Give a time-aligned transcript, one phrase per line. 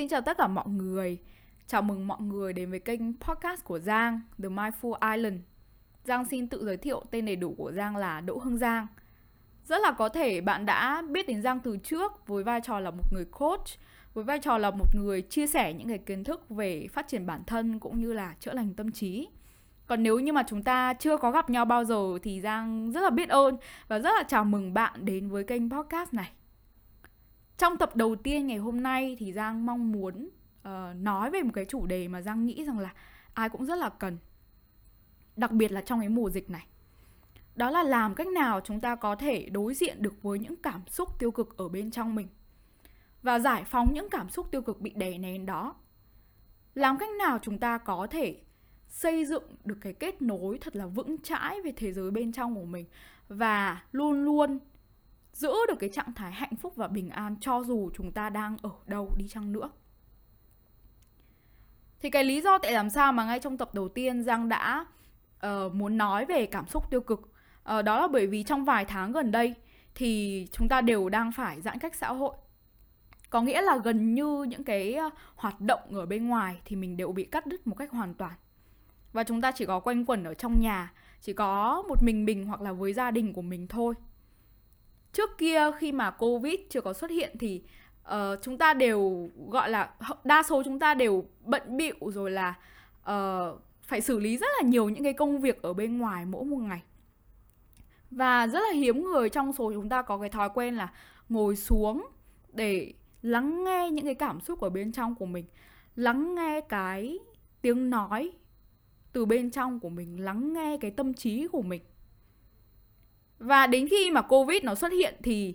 [0.00, 1.18] Xin chào tất cả mọi người.
[1.66, 5.40] Chào mừng mọi người đến với kênh podcast của Giang, The Mindful Island.
[6.04, 8.86] Giang xin tự giới thiệu tên đầy đủ của Giang là Đỗ Hưng Giang.
[9.64, 12.90] Rất là có thể bạn đã biết đến Giang từ trước với vai trò là
[12.90, 13.66] một người coach,
[14.14, 17.26] với vai trò là một người chia sẻ những cái kiến thức về phát triển
[17.26, 19.28] bản thân cũng như là chữa lành tâm trí.
[19.86, 23.00] Còn nếu như mà chúng ta chưa có gặp nhau bao giờ thì Giang rất
[23.00, 23.56] là biết ơn
[23.88, 26.32] và rất là chào mừng bạn đến với kênh podcast này.
[27.60, 30.28] Trong tập đầu tiên ngày hôm nay thì Giang mong muốn
[30.68, 32.94] uh, nói về một cái chủ đề mà Giang nghĩ rằng là
[33.34, 34.18] ai cũng rất là cần.
[35.36, 36.66] Đặc biệt là trong cái mùa dịch này.
[37.54, 40.82] Đó là làm cách nào chúng ta có thể đối diện được với những cảm
[40.86, 42.28] xúc tiêu cực ở bên trong mình
[43.22, 45.74] và giải phóng những cảm xúc tiêu cực bị đè nén đó.
[46.74, 48.40] Làm cách nào chúng ta có thể
[48.88, 52.54] xây dựng được cái kết nối thật là vững chãi về thế giới bên trong
[52.54, 52.84] của mình
[53.28, 54.58] và luôn luôn
[55.32, 58.56] giữ được cái trạng thái hạnh phúc và bình an cho dù chúng ta đang
[58.62, 59.70] ở đâu đi chăng nữa.
[62.00, 64.86] Thì cái lý do tại làm sao mà ngay trong tập đầu tiên giang đã
[65.46, 68.84] uh, muốn nói về cảm xúc tiêu cực uh, đó là bởi vì trong vài
[68.84, 69.54] tháng gần đây
[69.94, 72.34] thì chúng ta đều đang phải giãn cách xã hội.
[73.30, 76.96] Có nghĩa là gần như những cái ờ, hoạt động ở bên ngoài thì mình
[76.96, 78.32] đều bị cắt đứt một cách hoàn toàn.
[79.12, 82.46] Và chúng ta chỉ có quanh quẩn ở trong nhà chỉ có một mình mình
[82.46, 83.94] hoặc là với gia đình của mình thôi
[85.12, 87.62] trước kia khi mà covid chưa có xuất hiện thì
[88.08, 89.90] uh, chúng ta đều gọi là
[90.24, 92.54] đa số chúng ta đều bận bịu rồi là
[93.10, 96.44] uh, phải xử lý rất là nhiều những cái công việc ở bên ngoài mỗi
[96.44, 96.82] một ngày.
[98.10, 100.92] Và rất là hiếm người trong số chúng ta có cái thói quen là
[101.28, 102.06] ngồi xuống
[102.52, 102.92] để
[103.22, 105.44] lắng nghe những cái cảm xúc ở bên trong của mình
[105.96, 107.18] lắng nghe cái
[107.62, 108.32] tiếng nói
[109.12, 111.82] từ bên trong của mình lắng nghe cái tâm trí của mình
[113.40, 115.54] và đến khi mà Covid nó xuất hiện thì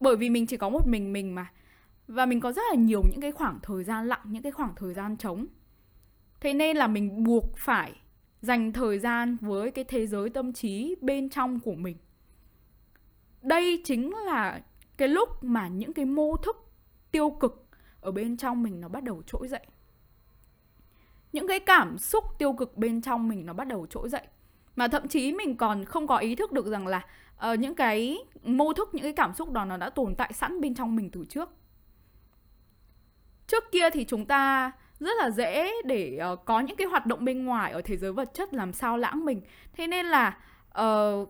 [0.00, 1.52] bởi vì mình chỉ có một mình mình mà
[2.08, 4.74] và mình có rất là nhiều những cái khoảng thời gian lặng, những cái khoảng
[4.76, 5.46] thời gian trống.
[6.40, 7.92] Thế nên là mình buộc phải
[8.40, 11.96] dành thời gian với cái thế giới tâm trí bên trong của mình.
[13.42, 14.60] Đây chính là
[14.96, 16.56] cái lúc mà những cái mô thức
[17.10, 17.68] tiêu cực
[18.00, 19.66] ở bên trong mình nó bắt đầu trỗi dậy.
[21.32, 24.26] Những cái cảm xúc tiêu cực bên trong mình nó bắt đầu trỗi dậy
[24.76, 27.02] mà thậm chí mình còn không có ý thức được rằng là
[27.52, 30.60] uh, những cái mô thức những cái cảm xúc đó nó đã tồn tại sẵn
[30.60, 31.50] bên trong mình từ trước.
[33.46, 37.24] Trước kia thì chúng ta rất là dễ để uh, có những cái hoạt động
[37.24, 39.40] bên ngoài ở thế giới vật chất làm sao lãng mình.
[39.72, 40.38] Thế nên là
[40.80, 41.28] uh,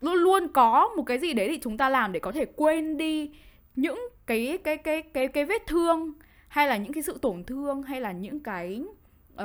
[0.00, 2.96] luôn luôn có một cái gì đấy thì chúng ta làm để có thể quên
[2.96, 3.30] đi
[3.76, 6.12] những cái cái cái cái cái vết thương
[6.48, 8.84] hay là những cái sự tổn thương hay là những cái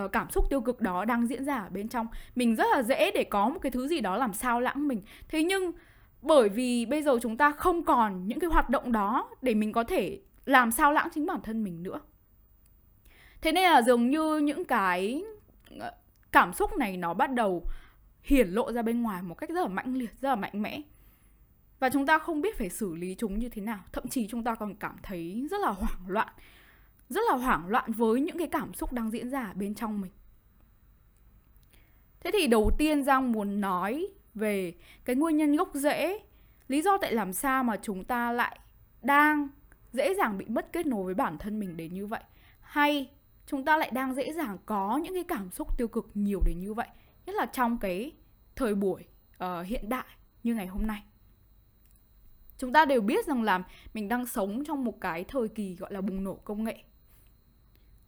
[0.06, 2.07] uh, cảm xúc tiêu cực đó đang diễn ra ở bên trong.
[2.35, 5.02] Mình rất là dễ để có một cái thứ gì đó làm sao lãng mình.
[5.29, 5.72] Thế nhưng
[6.22, 9.72] bởi vì bây giờ chúng ta không còn những cái hoạt động đó để mình
[9.72, 12.00] có thể làm sao lãng chính bản thân mình nữa.
[13.41, 15.24] Thế nên là dường như những cái
[15.80, 15.91] ờ,
[16.31, 17.66] cảm xúc này nó bắt đầu
[18.24, 20.81] hiển lộ ra bên ngoài một cách rất là mãnh liệt rất là mạnh mẽ.
[21.80, 23.80] Và chúng ta không biết phải xử lý chúng như thế nào.
[23.91, 26.28] Thậm chí chúng ta còn cảm thấy rất là hoảng loạn
[27.12, 30.12] rất là hoảng loạn với những cái cảm xúc đang diễn ra bên trong mình.
[32.20, 34.74] Thế thì đầu tiên giang muốn nói về
[35.06, 36.20] cái nguyên nhân gốc rễ
[36.68, 38.60] lý do tại làm sao mà chúng ta lại
[39.02, 39.48] đang
[39.94, 42.22] dễ dàng bị mất kết nối với bản thân mình đến như vậy?
[42.62, 43.10] Hay
[43.48, 46.60] chúng ta lại đang dễ dàng có những cái cảm xúc tiêu cực nhiều đến
[46.60, 46.88] như vậy
[47.26, 48.12] nhất là trong cái
[48.56, 49.04] thời buổi
[49.44, 50.06] uh, hiện đại
[50.44, 51.04] như ngày hôm nay?
[52.58, 55.94] Chúng ta đều biết rằng là mình đang sống trong một cái thời kỳ gọi
[55.94, 56.84] là bùng nổ công nghệ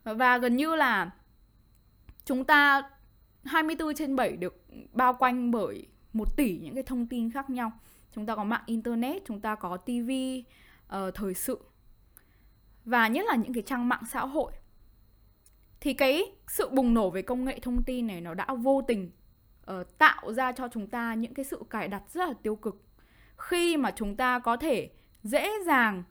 [0.04, 1.12] và gần như là
[2.26, 2.90] chúng ta
[3.44, 7.72] 24 trên 7 được bao quanh bởi một tỷ những cái thông tin khác nhau.
[8.12, 10.54] Chúng ta có mạng internet, chúng ta có tivi, uh,
[10.88, 11.60] ờ, thời sự
[12.86, 14.52] và nhất là những cái trang mạng xã hội.
[15.80, 19.12] Thì cái sự bùng nổ về công nghệ thông tin này nó đã vô tình
[19.72, 22.84] uh, tạo ra cho chúng ta những cái sự cài đặt rất là tiêu cực.
[23.38, 24.90] Khi mà chúng ta có thể
[25.24, 26.04] dễ dàng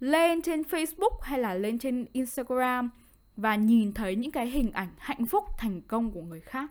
[0.00, 2.90] lên trên Facebook hay là lên trên Instagram
[3.38, 6.70] và nhìn thấy những cái hình ảnh hạnh phúc thành công của người khác.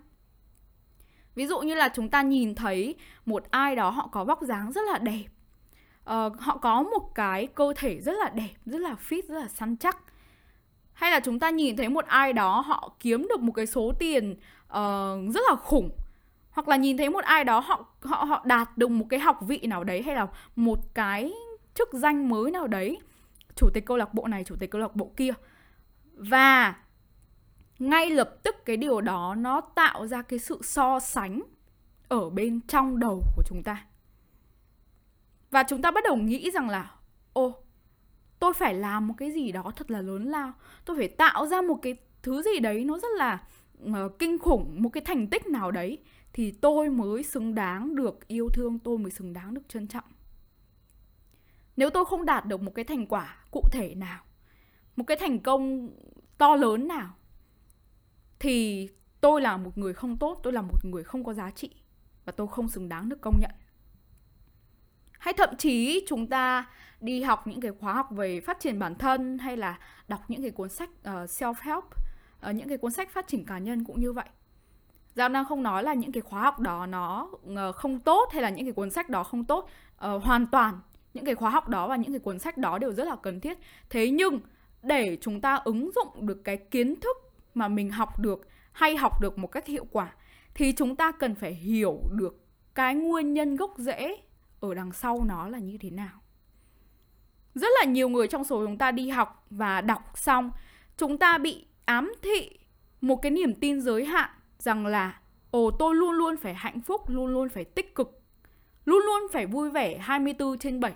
[1.36, 4.72] Ví dụ như là chúng ta nhìn thấy một ai đó họ có vóc dáng
[4.72, 5.26] rất là đẹp.
[6.02, 9.48] Uh, họ có một cái cơ thể rất là đẹp rất là fit rất là
[9.48, 9.98] săn chắc.
[10.94, 13.92] Hay là chúng ta nhìn thấy một ai đó họ kiếm được một cái số
[14.00, 14.32] tiền
[14.64, 15.90] uh, rất là khủng.
[16.50, 19.40] Hoặc là nhìn thấy một ai đó họ họ họ đạt được một cái học
[19.42, 21.34] vị nào đấy hay là một cái
[21.76, 22.98] chức danh mới nào đấy.
[23.56, 25.34] Chủ tịch câu lạc bộ này chủ tịch câu lạc bộ kia
[26.18, 26.76] và
[27.80, 31.42] ngay lập tức cái điều đó nó tạo ra cái sự so sánh
[32.08, 33.86] ở bên trong đầu của chúng ta.
[35.52, 36.92] Và chúng ta bắt đầu nghĩ rằng là
[37.34, 37.54] ô
[38.40, 40.54] tôi phải làm một cái gì đó thật là lớn lao.
[40.86, 43.44] Tôi phải tạo ra một cái thứ gì đấy nó rất là
[43.84, 45.98] uh, kinh khủng một cái thành tích nào đấy
[46.34, 50.04] thì tôi mới xứng đáng được yêu thương tôi mới xứng đáng được trân trọng.
[51.78, 54.24] Nếu tôi không đạt được một cái thành quả cụ thể nào
[54.98, 55.90] một cái thành công
[56.38, 57.10] to lớn nào
[58.40, 58.88] thì
[59.22, 61.70] tôi là một người không tốt tôi là một người không có giá trị
[62.26, 63.52] và tôi không xứng đáng được công nhận.
[65.20, 68.96] Hay thậm chí chúng ta đi học những cái khóa học về phát triển bản
[68.96, 71.94] thân hay là đọc những cái cuốn sách ờ, uh, self help uh,
[72.40, 74.26] ờ, những cái cuốn sách phát triển cá nhân cũng như vậy.
[75.16, 78.42] Giang đang không nói là những cái khóa học đó nó ờ, không tốt hay
[78.42, 79.70] là những cái cuốn sách đó không tốt.
[80.08, 80.80] Uh, hoàn toàn
[81.14, 83.40] những cái khóa học đó và những cái cuốn sách đó đều rất là cần
[83.40, 83.58] thiết.
[83.90, 84.40] Thế nhưng
[84.88, 87.18] để chúng ta ứng dụng được cái kiến thức
[87.54, 90.16] mà mình học được, hay học được một cách hiệu quả,
[90.54, 92.46] thì chúng ta cần phải hiểu được
[92.76, 94.16] cái nguyên nhân gốc rễ
[94.60, 96.22] ở đằng sau nó là như thế nào.
[97.54, 100.52] Rất là nhiều người trong số chúng ta đi học và đọc xong,
[100.98, 102.60] chúng ta bị ám thị
[103.02, 104.30] một cái niềm tin giới hạn
[104.60, 105.20] rằng là,
[105.52, 108.22] ồ, tôi luôn luôn phải hạnh phúc, luôn luôn phải tích cực,
[108.86, 110.94] luôn luôn phải vui vẻ 24 trên 7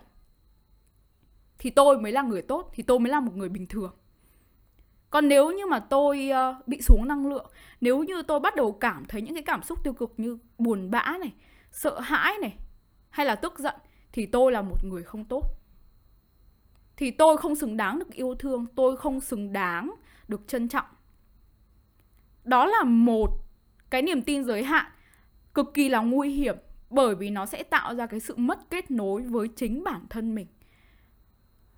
[1.61, 3.93] thì tôi mới là người tốt thì tôi mới là một người bình thường.
[5.09, 8.71] Còn nếu như mà tôi uh, bị xuống năng lượng nếu như tôi bắt đầu
[8.71, 11.33] cảm thấy những cái cảm xúc tiêu cực như buồn bã này
[11.71, 12.57] sợ hãi này
[13.09, 13.75] hay là tức giận
[14.11, 15.43] thì tôi là một người không tốt.
[16.97, 19.95] Thì tôi không xứng đáng được yêu thương tôi không xứng đáng
[20.27, 20.85] được trân trọng.
[22.43, 23.29] Đó là một
[23.89, 24.91] cái niềm tin giới hạn
[25.53, 26.55] cực kỳ là nguy hiểm
[26.89, 30.35] bởi vì nó sẽ tạo ra cái sự mất kết nối với chính bản thân
[30.35, 30.47] mình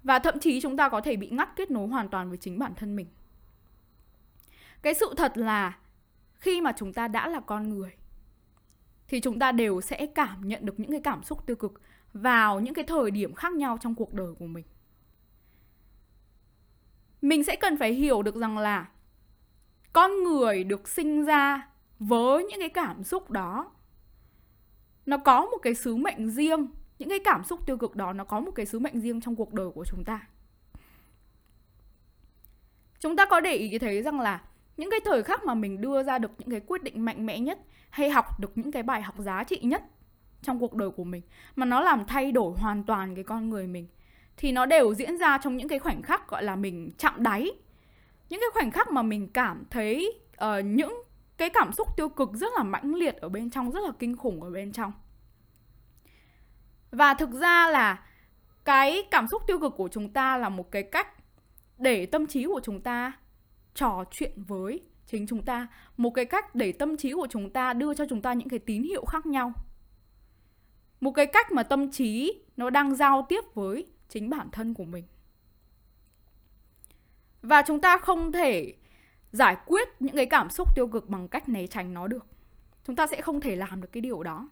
[0.04, 2.60] và thậm chí chúng ta có thể bị ngắt kết nối hoàn toàn với chính
[2.60, 3.08] bản thân mình.
[4.82, 5.78] Cái sự thật là,
[6.34, 7.92] khi mà chúng ta đã là con người,
[9.08, 11.82] thì chúng ta đều sẽ cảm nhận được những cái cảm xúc tiêu cực
[12.14, 14.66] vào những cái thời điểm khác nhau trong cuộc đời của mình.
[17.22, 18.90] Mình sẽ cần phải hiểu được rằng là
[19.94, 21.68] con người được sinh ra
[22.00, 23.72] với những cái cảm xúc đó,
[25.06, 26.68] nó có một cái sứ mệnh riêng
[27.04, 29.36] những cái cảm xúc tiêu cực đó nó có một cái sứ mệnh riêng trong
[29.36, 30.28] cuộc đời của chúng ta.
[33.00, 34.42] Chúng ta có để ý thấy rằng là
[34.78, 37.40] những cái thời khắc mà mình đưa ra được những cái quyết định mạnh mẽ
[37.40, 37.60] nhất
[37.90, 39.84] hay học được những cái bài học giá trị nhất
[40.42, 41.22] trong cuộc đời của mình
[41.56, 43.88] mà nó làm thay đổi hoàn toàn cái con người mình
[44.38, 47.52] thì nó đều diễn ra trong những cái khoảnh khắc gọi là mình chạm đáy.
[48.30, 51.04] Những cái khoảnh khắc mà mình cảm thấy uh, những
[51.38, 54.18] cái cảm xúc tiêu cực rất là mãnh liệt ở bên trong rất là kinh
[54.18, 54.92] khủng ở bên trong
[56.94, 58.06] và thực ra là
[58.66, 61.08] cái cảm xúc tiêu cực của chúng ta là một cái cách
[61.78, 63.12] để tâm trí của chúng ta
[63.74, 65.68] trò chuyện với chính chúng ta,
[65.98, 68.60] một cái cách để tâm trí của chúng ta đưa cho chúng ta những cái
[68.60, 69.54] tín hiệu khác nhau.
[71.02, 74.86] Một cái cách mà tâm trí nó đang giao tiếp với chính bản thân của
[74.86, 75.04] mình.
[77.42, 78.74] Và chúng ta không thể
[79.32, 82.26] giải quyết những cái cảm xúc tiêu cực bằng cách né tránh nó được.
[82.88, 84.50] Chúng ta sẽ không thể làm được cái điều đó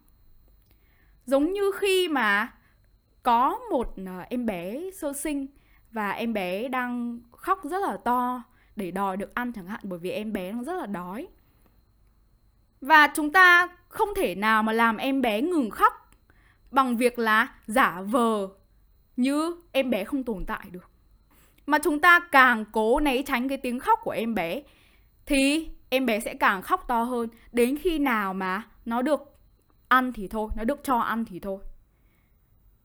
[1.25, 2.53] giống như khi mà
[3.23, 5.47] có một ờ, em bé sơ sinh
[5.91, 8.43] và em bé đang khóc rất là to
[8.75, 11.27] để đòi được ăn chẳng hạn, bởi vì em bé nó rất là đói.
[12.81, 16.11] Và chúng ta không thể nào mà làm em bé ngừng khóc
[16.71, 18.47] bằng việc là giả vờ
[19.17, 20.89] như em bé không tồn tại được.
[21.65, 24.61] Mà chúng ta càng cố né tránh cái tiếng khóc của em bé,
[25.25, 27.29] thì em bé sẽ càng khóc to hơn.
[27.51, 29.30] Đến khi nào mà nó được
[29.91, 31.59] ăn thì thôi, nó được cho ăn thì thôi.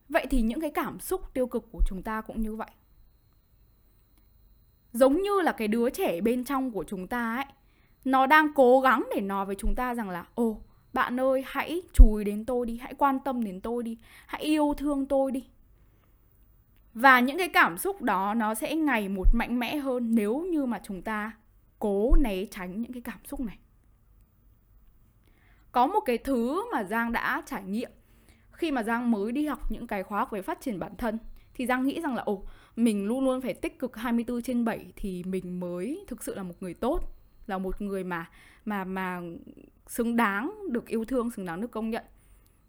[0.08, 2.70] Vậy thì những cái cảm xúc tiêu cực của chúng ta cũng như vậy.
[4.92, 7.44] Giống như là cái đứa trẻ bên trong của chúng ta ấy,
[8.04, 10.60] nó đang cố gắng để nói với chúng ta rằng là, ồ,
[10.92, 14.74] bạn ơi, hãy chùi đến tôi đi, hãy quan tâm đến tôi đi, hãy yêu
[14.76, 15.44] thương tôi đi.
[16.94, 20.66] Và những cái cảm xúc đó nó sẽ ngày một mạnh mẽ hơn nếu như
[20.66, 21.32] mà chúng ta
[21.78, 23.58] cố né tránh những cái cảm xúc này
[25.76, 27.90] có một cái thứ mà giang đã trải nghiệm.
[28.52, 31.18] Khi mà giang mới đi học những cái khóa học về phát triển bản thân,
[31.54, 32.44] thì giang nghĩ rằng là, ồ,
[32.76, 36.42] mình luôn luôn phải tích cực 24 trên 7 thì mình mới thực sự là
[36.42, 37.00] một người tốt,
[37.46, 38.30] là một người mà
[38.64, 39.20] mà mà
[39.86, 42.04] xứng đáng được yêu thương, xứng đáng được công nhận.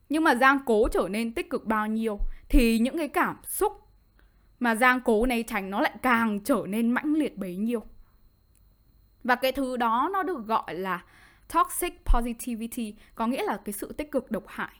[0.09, 3.73] Nhưng mà giang cố trở nên tích cực bao nhiêu thì những cái cảm xúc
[4.59, 7.83] mà giang cố này tránh nó lại càng trở nên mãnh liệt bấy nhiêu.
[9.23, 11.03] Và cái thứ đó nó được gọi là
[11.53, 14.73] toxic positivity có nghĩa là cái sự tích cực, độc hại.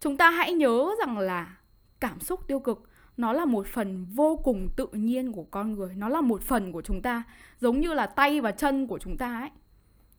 [0.00, 1.56] Chúng ta hãy nhớ rằng là
[2.00, 5.94] cảm xúc tiêu cực, nó là một phần vô cùng tự nhiên của con người,
[5.94, 7.22] nó là một phần của chúng ta,
[7.58, 9.50] giống như là tay và chân của chúng ta ấy.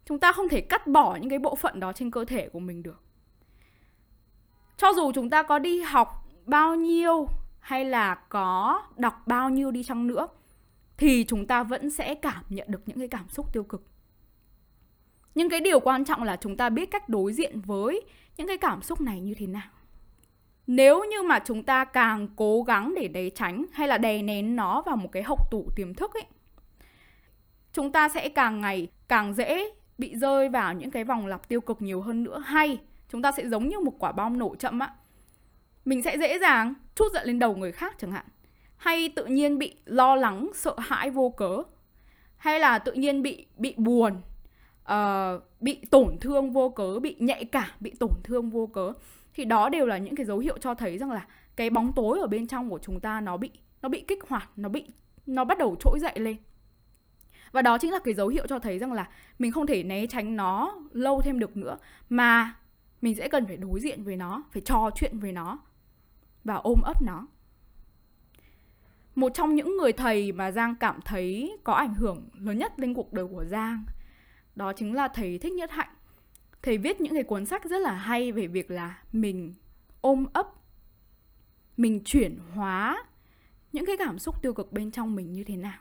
[0.05, 2.59] Chúng ta không thể cắt bỏ những cái bộ phận đó trên cơ thể của
[2.59, 3.01] mình được.
[4.77, 7.27] Cho dù chúng ta có đi học bao nhiêu
[7.59, 10.27] hay là có đọc bao nhiêu đi chăng nữa,
[10.97, 13.83] thì chúng ta vẫn sẽ cảm nhận được những cái cảm xúc tiêu cực
[15.35, 18.01] nhưng cái điều quan trọng là chúng ta biết cách đối diện với
[18.37, 19.69] những cái cảm xúc này như thế nào.
[20.67, 24.55] Nếu như mà chúng ta càng cố gắng để đè tránh hay là đè nén
[24.55, 26.25] nó vào một cái hộc tủ tiềm thức ấy,
[27.73, 31.61] chúng ta sẽ càng ngày càng dễ bị rơi vào những cái vòng lặp tiêu
[31.61, 32.43] cực nhiều hơn nữa.
[32.45, 32.77] Hay
[33.09, 34.93] chúng ta sẽ giống như một quả bom nổ chậm á.
[35.85, 38.25] Mình sẽ dễ dàng chút giận lên đầu người khác chẳng hạn.
[38.77, 41.63] Hay tự nhiên bị lo lắng, sợ hãi, vô cớ.
[42.37, 44.21] Hay là tự nhiên bị bị buồn
[44.93, 48.93] uh, bị tổn thương vô cớ bị nhạy cảm bị tổn thương vô cớ
[49.33, 52.19] thì đó đều là những cái dấu hiệu cho thấy rằng là cái bóng tối
[52.19, 53.49] ở bên trong của chúng ta nó bị
[53.81, 54.85] nó bị kích hoạt nó bị
[55.25, 56.37] nó bắt đầu trỗi dậy lên.
[57.51, 60.07] Và đó chính là cái dấu hiệu cho thấy rằng là mình không thể né
[60.07, 61.77] tránh nó lâu thêm được nữa
[62.09, 62.55] mà
[63.01, 65.59] mình sẽ cần phải đối diện với nó phải trò chuyện với nó
[66.43, 67.27] và ôm ấp nó.
[69.15, 72.93] Một trong những người thầy mà giang cảm thấy có ảnh hưởng lớn nhất lên
[72.93, 73.83] cuộc đời của giang
[74.55, 75.95] đó chính là thầy thích nhất hạnh.
[76.62, 79.53] Thầy viết những cái cuốn sách rất là hay về việc là mình
[80.01, 80.47] ôm ấp,
[81.77, 83.03] mình chuyển hóa
[83.71, 85.79] những cái cảm xúc tiêu cực bên trong mình như thế nào.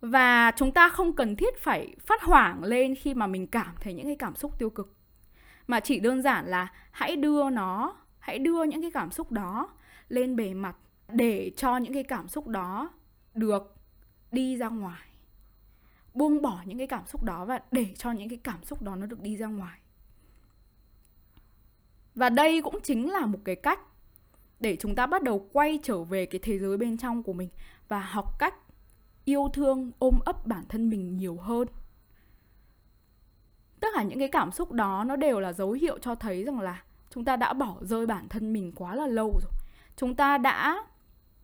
[0.00, 3.94] Và chúng ta không cần thiết phải phát hoảng lên khi mà mình cảm thấy
[3.94, 4.96] những cái cảm xúc tiêu cực,
[5.66, 9.68] mà chỉ đơn giản là hãy đưa nó, hãy đưa những cái cảm xúc đó
[10.08, 10.76] lên bề mặt
[11.08, 12.90] để cho những cái cảm xúc đó
[13.34, 13.76] được
[14.32, 15.11] đi ra ngoài
[16.14, 18.96] buông bỏ những cái cảm xúc đó và để cho những cái cảm xúc đó
[18.96, 19.78] nó được đi ra ngoài.
[22.14, 23.80] Và đây cũng chính là một cái cách
[24.60, 27.48] để chúng ta bắt đầu quay trở về cái thế giới bên trong của mình
[27.88, 28.54] và học cách
[29.24, 31.68] yêu thương, ôm ấp bản thân mình nhiều hơn.
[33.80, 36.60] Tất cả những cái cảm xúc đó nó đều là dấu hiệu cho thấy rằng
[36.60, 39.52] là chúng ta đã bỏ rơi bản thân mình quá là lâu rồi.
[39.96, 40.84] Chúng ta đã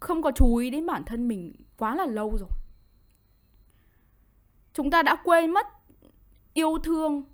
[0.01, 2.49] không có chú ý đến bản thân mình quá là lâu rồi
[4.79, 5.67] chúng ta đã quên mất
[6.55, 7.25] yêu thương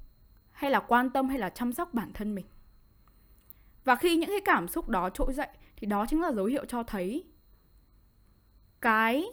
[0.53, 2.47] hay là quan tâm hay là chăm sóc bản thân mình.
[3.85, 6.65] Và khi những cái cảm xúc đó trỗi dậy thì đó chính là dấu hiệu
[6.65, 7.25] cho thấy
[8.81, 9.25] cái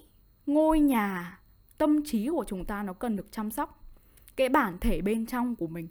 [0.46, 1.39] ngôi nhà,
[1.77, 3.84] tâm trí của chúng ta nó cần được chăm sóc.
[4.36, 5.88] Cái bản thể bên trong của mình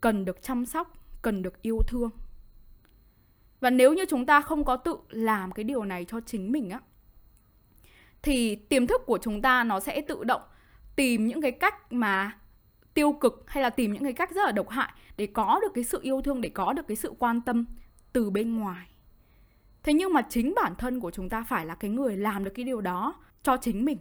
[0.00, 2.10] cần được chăm sóc, cần được yêu thương.
[3.60, 6.70] Và nếu như chúng ta không có tự làm cái điều này cho chính mình
[6.70, 6.80] á,
[8.22, 10.42] thì tiềm thức của chúng ta nó sẽ tự động
[10.98, 12.38] tìm những cái cách mà
[12.94, 15.68] tiêu cực hay là tìm những cái cách rất là độc hại để có được
[15.74, 17.64] cái sự yêu thương để có được cái sự quan tâm
[18.12, 18.88] từ bên ngoài.
[19.82, 22.50] Thế nhưng mà chính bản thân của chúng ta phải là cái người làm được
[22.54, 23.98] cái điều đó cho chính mình.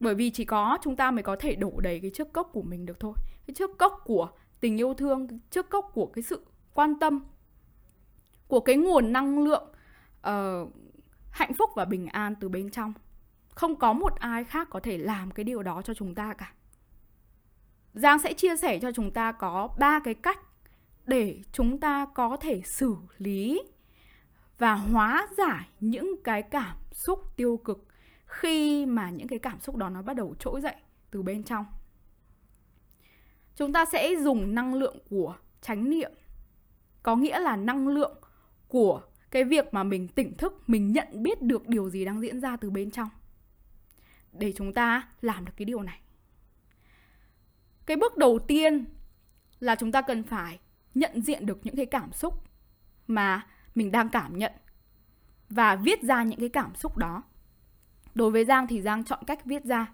[0.00, 2.62] Bởi vì chỉ có chúng ta mới có thể đổ đầy cái chiếc cốc của
[2.62, 3.14] mình được thôi.
[3.46, 4.28] Cái chiếc cốc của
[4.60, 7.24] tình yêu thương chiếc cốc của cái sự quan tâm
[8.48, 9.68] của cái nguồn năng lượng
[10.28, 10.68] uh,
[11.30, 12.92] hạnh phúc và bình an từ bên trong
[13.58, 16.52] không có một ai khác có thể làm cái điều đó cho chúng ta cả.
[17.94, 20.38] Giang sẽ chia sẻ cho chúng ta có ba cái cách
[21.06, 23.62] để chúng ta có thể xử lý
[24.58, 27.86] và hóa giải những cái cảm xúc tiêu cực
[28.26, 30.76] khi mà những cái cảm xúc đó nó bắt đầu trỗi dậy
[31.10, 31.66] từ bên trong.
[33.56, 36.12] Chúng ta sẽ dùng năng lượng của chánh niệm,
[37.02, 38.16] có nghĩa là năng lượng
[38.68, 42.40] của cái việc mà mình tỉnh thức, mình nhận biết được điều gì đang diễn
[42.40, 43.08] ra từ bên trong
[44.38, 46.00] để chúng ta làm được cái điều này.
[47.86, 48.84] Cái bước đầu tiên
[49.60, 50.58] là chúng ta cần phải
[50.94, 52.44] nhận diện được những cái cảm xúc
[53.06, 54.52] mà mình đang cảm nhận
[55.50, 57.22] và viết ra những cái cảm xúc đó.
[58.14, 59.86] Đối với giang thì giang chọn cách viết ra.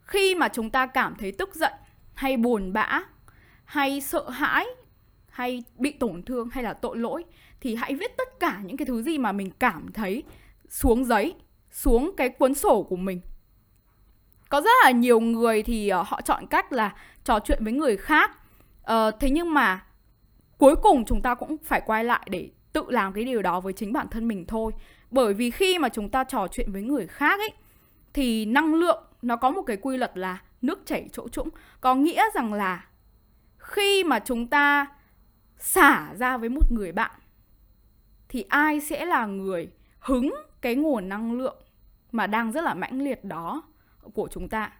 [0.00, 1.72] Khi mà chúng ta cảm thấy tức giận,
[2.14, 3.02] hay buồn bã,
[3.64, 4.66] hay sợ hãi,
[5.28, 7.24] hay bị tổn thương, hay là tội lỗi,
[7.60, 10.22] thì hãy viết tất cả những cái thứ gì mà mình cảm thấy
[10.68, 11.34] xuống giấy
[11.72, 13.20] xuống cái cuốn sổ của mình.
[14.48, 17.96] Có rất là nhiều người thì uh, họ chọn cách là trò chuyện với người
[17.96, 18.30] khác.
[18.82, 19.86] Uh, thế nhưng mà
[20.58, 23.72] cuối cùng chúng ta cũng phải quay lại để tự làm cái điều đó với
[23.72, 24.72] chính bản thân mình thôi.
[25.10, 27.50] Bởi vì khi mà chúng ta trò chuyện với người khác ấy
[28.14, 31.48] thì năng lượng nó có một cái quy luật là nước chảy chỗ trũng.
[31.80, 32.86] Có nghĩa rằng là
[33.58, 34.86] khi mà chúng ta
[35.58, 37.10] xả ra với một người bạn
[38.28, 41.61] thì ai sẽ là người hứng cái nguồn năng lượng
[42.12, 43.62] mà đang rất là mãnh liệt đó
[44.14, 44.72] của chúng ta,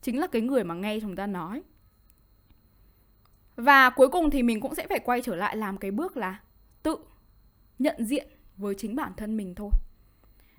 [0.00, 1.62] chính là cái người mà nghe chúng ta nói.
[3.56, 6.40] Và cuối cùng thì mình cũng sẽ phải quay trở lại làm cái bước là
[6.82, 6.96] tự
[7.78, 9.70] nhận diện với chính bản thân mình thôi.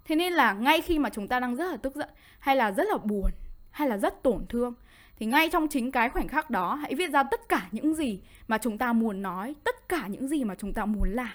[0.05, 2.09] Thế nên là ngay khi mà chúng ta đang rất là tức giận,
[2.39, 3.31] hay là rất là buồn,
[3.71, 4.73] hay là rất tổn thương,
[5.19, 8.21] thì ngay trong chính cái khoảnh khắc đó, hãy viết ra tất cả những gì
[8.47, 11.33] mà chúng ta muốn nói, tất cả những gì mà chúng ta muốn làm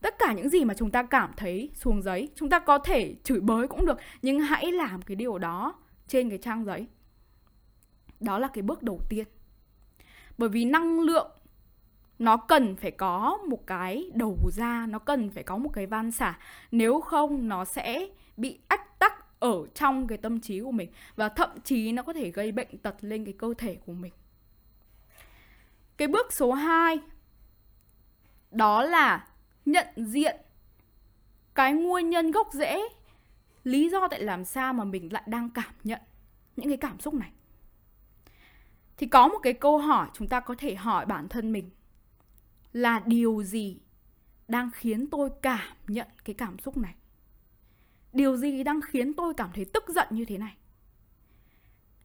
[0.00, 3.14] tất cả những gì mà chúng ta cảm thấy xuống giấy, chúng ta có thể
[3.24, 5.74] chửi bới cũng được, nhưng hãy làm cái điều đó
[6.08, 6.86] trên cái trang giấy.
[8.20, 9.26] Đó là cái bước đầu tiên.
[10.38, 11.30] Bởi vì năng lượng,
[12.18, 16.10] nó cần phải có một cái đầu ra, nó cần phải có một cái van
[16.10, 16.38] xả.
[16.70, 21.28] Nếu không, nó sẽ bị ách tắc ở trong cái tâm trí của mình và
[21.28, 24.12] thậm chí nó có thể gây bệnh tật lên cái cơ thể của mình.
[25.96, 27.00] Cái bước số 2
[28.50, 29.27] đó là
[29.72, 30.36] nhận diện
[31.54, 32.80] cái nguyên nhân gốc rễ.
[33.64, 36.00] Lý do tại làm sao mà mình lại đang cảm nhận
[36.56, 37.30] những cái cảm xúc này?
[38.96, 41.70] Thì có một cái câu hỏi chúng ta có thể hỏi bản thân mình
[42.72, 43.80] là điều gì
[44.48, 46.94] đang khiến tôi cảm nhận cái cảm xúc này?
[48.12, 50.56] Điều gì đang khiến tôi cảm thấy tức giận như thế này?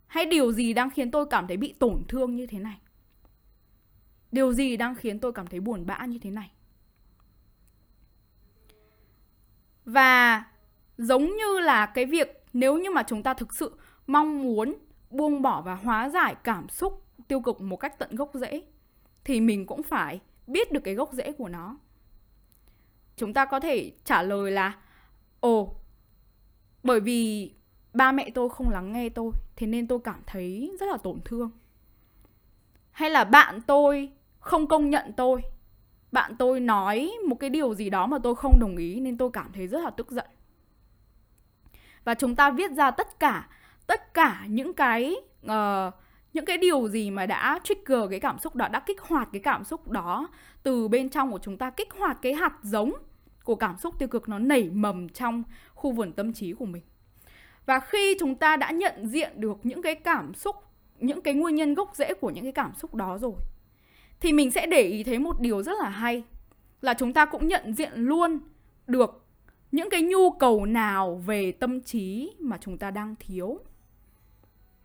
[0.08, 2.77] Hay điều gì đang khiến tôi cảm thấy bị tổn thương như thế này?
[4.32, 6.51] Điều gì đang khiến tôi cảm thấy buồn bã như thế này?
[9.86, 10.44] Và
[10.98, 14.75] giống như là cái việc nếu như mà chúng ta thực sự mong muốn
[15.10, 18.62] buông bỏ và hóa giải cảm xúc tiêu cực một cách tận gốc rễ,
[19.24, 21.78] thì mình cũng phải biết được cái gốc rễ của nó.
[23.18, 24.78] Chúng ta có thể trả lời là,
[25.40, 25.75] ồ,
[26.84, 27.52] bởi vì
[27.94, 31.20] ba mẹ tôi không lắng nghe tôi, thế nên tôi cảm thấy rất là tổn
[31.25, 31.52] thương.
[32.92, 35.42] Hay là bạn tôi không công nhận tôi
[36.13, 39.29] bạn tôi nói một cái điều gì đó mà tôi không đồng ý nên tôi
[39.34, 40.25] cảm thấy rất là tức giận.
[42.03, 43.48] Và chúng ta viết ra tất cả
[43.88, 45.15] tất cả những cái
[45.46, 45.93] uh,
[46.34, 49.41] những cái điều gì mà đã trigger cái cảm xúc đó đã kích hoạt cái
[49.41, 50.27] cảm xúc đó
[50.63, 52.93] từ bên trong của chúng ta kích hoạt cái hạt giống
[53.43, 56.83] của cảm xúc tiêu cực nó nảy mầm trong khu vườn tâm trí của mình.
[57.66, 60.55] Và khi chúng ta đã nhận diện được những cái cảm xúc
[61.00, 63.33] những cái nguyên nhân gốc rễ của những cái cảm xúc đó rồi
[64.24, 66.24] thì mình sẽ để ý thấy một điều rất là hay,
[66.81, 68.40] là chúng ta cũng nhận diện luôn
[68.88, 69.25] được
[69.72, 73.59] những cái nhu cầu nào về tâm trí mà chúng ta đang thiếu.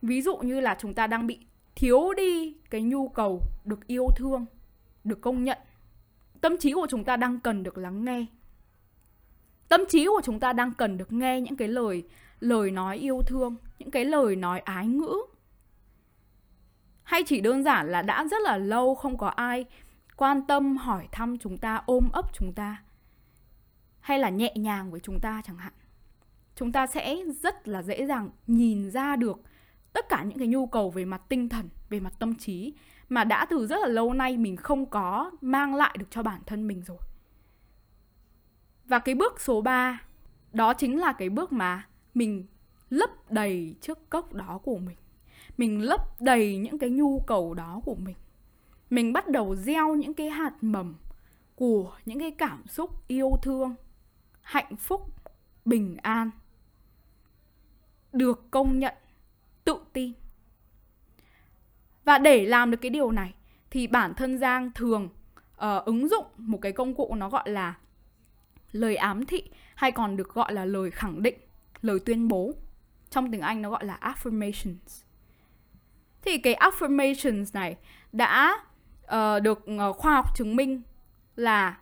[0.02, 1.38] Ví dụ như là chúng ta đang bị
[1.76, 4.46] thiếu đi cái nhu cầu được yêu thương,
[5.04, 5.58] được công nhận.
[6.40, 8.26] Tâm trí của chúng ta đang cần được lắng nghe.
[9.68, 12.02] Tâm trí của chúng ta đang cần được nghe những cái lời
[12.40, 15.16] lời nói yêu thương, những cái lời nói ái ngữ
[17.08, 19.64] hay chỉ đơn giản là đã rất là lâu không có ai
[20.16, 22.82] quan tâm, hỏi thăm chúng ta, ôm ấp chúng ta?
[24.00, 25.72] Hay là nhẹ nhàng với chúng ta chẳng hạn?
[26.56, 29.40] Chúng ta sẽ rất là dễ dàng nhìn ra được
[29.92, 32.74] tất cả những cái nhu cầu về mặt tinh thần, về mặt tâm trí
[33.08, 36.40] mà đã từ rất là lâu nay mình không có mang lại được cho bản
[36.46, 36.98] thân mình rồi.
[38.84, 40.02] Và cái bước số 3
[40.52, 42.46] đó chính là cái bước mà mình
[42.90, 44.96] lấp đầy chiếc cốc đó của mình
[45.58, 48.16] mình lấp đầy những cái nhu cầu đó của mình.
[48.90, 50.96] Mình bắt đầu gieo những cái hạt mầm
[51.54, 53.74] của những cái cảm xúc yêu thương
[54.40, 55.14] hạnh phúc
[55.64, 56.30] bình an
[58.12, 58.94] được công nhận
[59.64, 60.12] tự tin.
[62.04, 63.34] Và để làm được cái điều này
[63.70, 65.08] thì bản thân giang thường
[65.52, 67.74] uh, ứng dụng một cái công cụ nó gọi là
[68.72, 69.42] lời ám thị
[69.74, 71.38] hay còn được gọi là lời khẳng định
[71.82, 72.52] lời tuyên bố.
[73.10, 75.07] Trong tiếng anh nó gọi là affirmations
[76.22, 77.76] thì cái affirmations này
[78.12, 78.58] đã
[79.04, 80.82] uh, được uh, khoa học chứng minh
[81.36, 81.78] là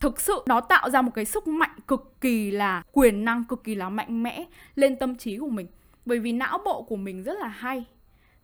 [0.00, 3.64] thực sự nó tạo ra một cái sức mạnh cực kỳ là quyền năng cực
[3.64, 5.66] kỳ là mạnh mẽ lên tâm trí của mình.
[6.06, 7.84] Bởi vì não bộ của mình rất là hay.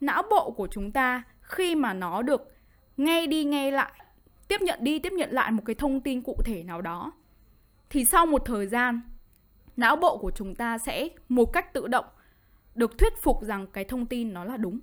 [0.00, 2.52] Não bộ của chúng ta khi mà nó được
[2.96, 3.92] nghe đi nghe lại
[4.48, 7.12] tiếp nhận đi tiếp nhận lại một cái thông tin cụ thể nào đó
[7.90, 9.00] thì sau một thời gian
[9.76, 12.04] não bộ của chúng ta sẽ một cách tự động
[12.74, 14.78] được thuyết phục rằng cái thông tin nó là đúng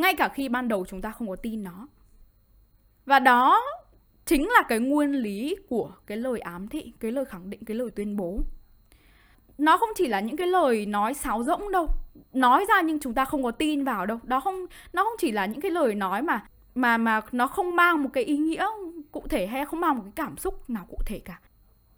[0.00, 1.88] ngay cả khi ban đầu chúng ta không có tin nó.
[3.06, 3.62] Và đó
[4.26, 7.76] chính là cái nguyên lý của cái lời ám thị, cái lời khẳng định, cái
[7.76, 8.40] lời tuyên bố.
[9.58, 11.86] Nó không chỉ là những cái lời nói sáo rỗng đâu.
[12.32, 14.18] Nói ra nhưng chúng ta không có tin vào đâu.
[14.22, 17.76] Đó không, nó không chỉ là những cái lời nói mà mà mà nó không
[17.76, 18.66] mang một cái ý nghĩa
[19.12, 21.40] cụ thể hay không mang một cái cảm xúc nào cụ thể cả.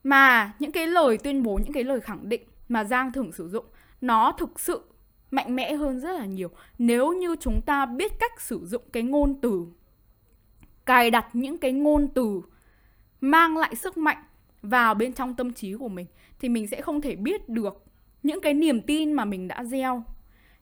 [0.05, 3.49] Mà những cái lời tuyên bố, những cái lời khẳng định mà giang thường sử
[3.49, 3.65] dụng,
[4.01, 4.83] nó thực sự
[5.31, 6.51] mạnh mẽ hơn rất là nhiều.
[6.79, 9.67] Nếu như chúng ta biết cách sử dụng cái ngôn từ
[10.87, 12.43] cài đặt những cái ngôn từ
[13.21, 14.25] mang lại sức mạnh
[14.63, 16.07] vào bên trong tâm trí của mình
[16.41, 17.85] thì mình sẽ không thể biết được
[18.23, 20.05] những cái niềm tin mà mình đã gieo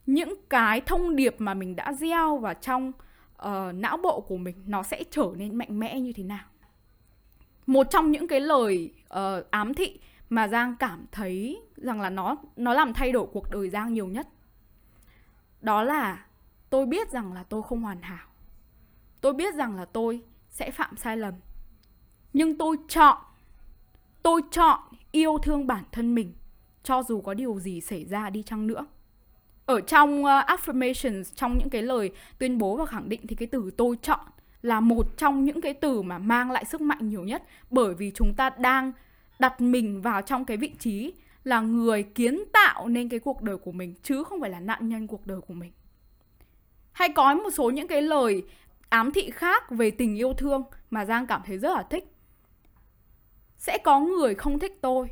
[0.07, 2.93] những cái thông điệp mà mình đã gieo vào trong
[3.43, 6.45] uh, não bộ của mình nó sẽ trở nên mạnh mẽ như thế nào.
[7.67, 12.37] Một trong những cái lời uh, ám thị mà giang cảm thấy rằng là nó
[12.57, 14.29] nó làm thay đổi cuộc đời giang nhiều nhất
[15.61, 16.25] đó là
[16.71, 18.27] tôi biết rằng là tôi không hoàn hảo.
[19.21, 21.35] Tôi biết rằng là tôi sẽ phạm sai lầm.
[22.33, 23.19] Nhưng tôi chọn
[24.23, 24.81] tôi chọn
[25.13, 26.33] yêu thương bản thân mình
[26.83, 28.87] cho dù có điều gì xảy ra đi chăng nữa.
[29.67, 33.49] Ở trong uh, affirmations trong những cái lời tuyên bố và khẳng định thì cái
[33.49, 34.21] từ tôi chọn
[34.63, 38.11] là một trong những cái từ mà mang lại sức mạnh nhiều nhất bởi vì
[38.15, 38.93] chúng ta đang
[39.39, 41.13] đặt mình vào trong cái vị trí
[41.49, 44.89] là người kiến tạo nên cái cuộc đời của mình, chứ không phải là nạn
[44.89, 45.73] nhân cuộc đời của mình.
[46.93, 48.43] Hay có một số những cái lời
[48.89, 52.05] ám thị khác về tình yêu thương mà giang cảm thấy rất là thích.
[53.57, 55.09] Sẽ có người không thích tôi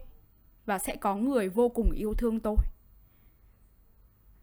[0.67, 2.57] và sẽ có người vô cùng yêu thương tôi.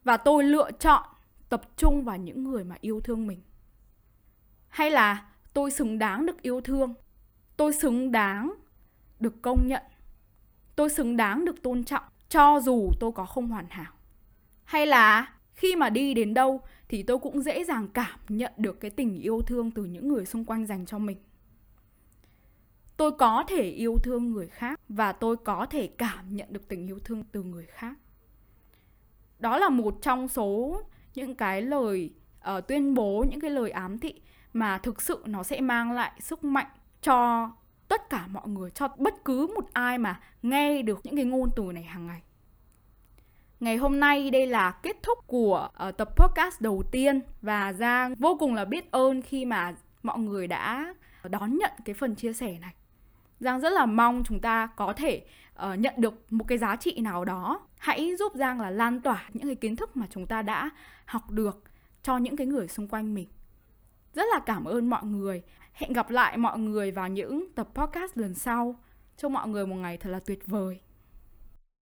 [0.04, 1.04] Và tôi lựa chọn
[1.50, 3.42] tập trung vào những người mà yêu thương mình.
[4.68, 6.94] Hay là tôi xứng đáng được yêu thương,
[7.58, 8.54] tôi xứng đáng
[9.20, 9.84] được công nhận
[10.76, 13.92] tôi xứng đáng được tôn trọng cho dù tôi có không hoàn hảo.
[14.64, 18.80] Hay là khi mà đi đến đâu thì tôi cũng dễ dàng cảm nhận được
[18.80, 21.18] cái tình yêu thương từ những người xung quanh dành cho mình.
[22.98, 26.88] Tôi có thể yêu thương người khác và tôi có thể cảm nhận được tình
[26.88, 27.94] yêu thương từ người khác.
[29.40, 30.82] Đó là một trong số
[31.16, 32.14] những cái lời
[32.58, 34.22] uh, tuyên bố những cái lời ám thị
[34.54, 36.68] mà thực sự nó sẽ mang lại sức mạnh
[37.02, 37.50] cho
[37.94, 41.50] tất cả mọi người cho bất cứ một ai mà nghe được những cái ngôn
[41.56, 42.22] từ này hàng ngày
[43.60, 48.16] Ngày hôm nay đây là kết thúc của uh, tập podcast đầu tiên và Giang
[48.16, 52.34] vô cùng là biết ơn khi mà mọi người đã đón nhận cái phần chia
[52.34, 52.74] sẻ này.
[53.40, 55.26] Giang rất là mong chúng ta có thể
[55.56, 57.68] uh, nhận được một cái giá trị nào đó.
[57.78, 60.70] Hãy giúp Giang là lan tỏa những cái kiến thức mà chúng ta đã
[61.06, 61.64] học được
[62.04, 63.28] cho những cái người xung quanh mình.
[64.14, 65.44] Rất là cảm ơn mọi người.
[65.74, 68.76] Hẹn gặp lại mọi người vào những tập podcast lần sau.
[69.18, 70.80] Chúc mọi người một ngày thật là tuyệt vời.